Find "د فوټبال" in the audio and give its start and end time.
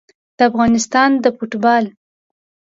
1.23-1.83